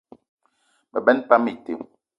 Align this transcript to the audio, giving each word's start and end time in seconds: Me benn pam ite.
Me 0.91 0.99
benn 1.05 1.19
pam 1.27 1.45
ite. 1.53 1.73